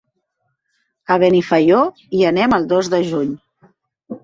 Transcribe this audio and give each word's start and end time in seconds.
A 1.15 1.17
Benifaió 1.25 1.83
hi 2.19 2.25
anem 2.31 2.59
el 2.59 2.67
dos 2.75 2.93
de 2.97 3.03
juny. 3.13 3.31